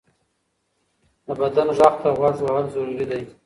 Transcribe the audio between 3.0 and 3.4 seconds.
دی.